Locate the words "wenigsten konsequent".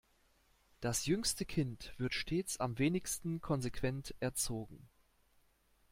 2.79-4.15